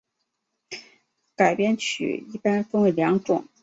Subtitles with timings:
[1.35, 3.47] 改编曲一般分为两种。